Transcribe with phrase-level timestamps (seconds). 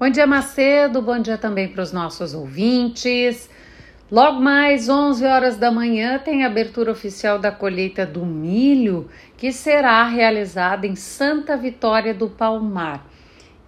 [0.00, 1.02] Bom dia, Macedo.
[1.02, 3.50] Bom dia também para os nossos ouvintes.
[4.08, 9.50] Logo mais 11 horas da manhã tem a abertura oficial da colheita do milho, que
[9.50, 13.04] será realizada em Santa Vitória do Palmar.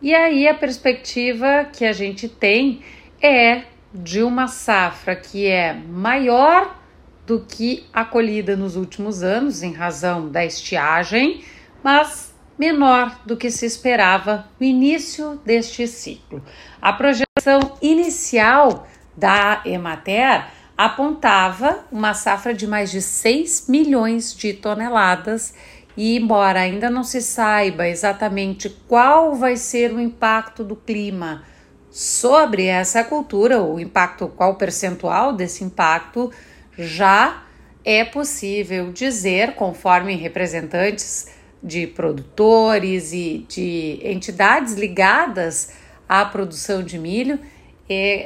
[0.01, 2.81] E aí a perspectiva que a gente tem
[3.21, 6.79] é de uma safra que é maior
[7.27, 11.43] do que a colhida nos últimos anos, em razão da estiagem,
[11.83, 12.30] mas
[12.61, 16.45] menor do que se esperava no início deste ciclo.
[16.79, 20.45] A projeção inicial da Emater
[20.77, 25.55] apontava uma safra de mais de 6 milhões de toneladas
[25.97, 31.43] e, embora ainda não se saiba exatamente qual vai ser o impacto do clima
[31.91, 36.31] sobre essa cultura, o impacto, qual percentual desse impacto,
[36.77, 37.43] já
[37.83, 45.73] é possível dizer, conforme representantes de produtores e de entidades ligadas
[46.09, 47.39] à produção de milho,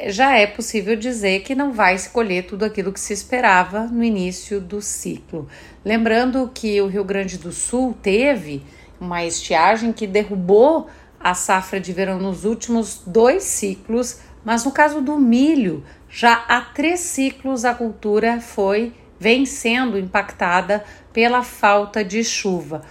[0.09, 4.04] já é possível dizer que não vai se colher tudo aquilo que se esperava no
[4.04, 5.49] início do ciclo.
[5.82, 8.63] Lembrando que o Rio Grande do Sul teve
[9.01, 10.88] uma estiagem que derrubou
[11.19, 16.60] a safra de verão nos últimos dois ciclos, mas no caso do milho, já há
[16.60, 22.82] três ciclos a cultura foi vem sendo impactada pela falta de chuva.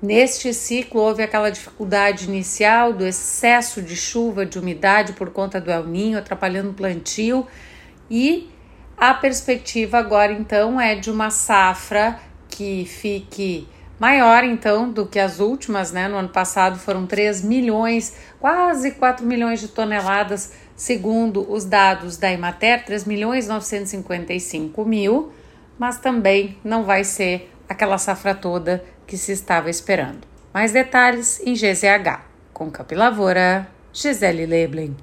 [0.00, 5.72] Neste ciclo, houve aquela dificuldade inicial do excesso de chuva, de umidade por conta do
[5.72, 7.44] El Ninho, atrapalhando o plantio,
[8.08, 8.48] e
[8.96, 13.66] a perspectiva agora então é de uma safra que fique
[13.98, 16.06] maior então do que as últimas, né?
[16.06, 22.32] No ano passado foram 3 milhões, quase 4 milhões de toneladas, segundo os dados da
[22.32, 25.32] Imater, 3 milhões 955 mil,
[25.76, 30.26] mas também não vai ser aquela safra toda que se estava esperando.
[30.52, 32.20] Mais detalhes em GZH.
[32.52, 34.96] Com Capilavoura, Gisele Leblen.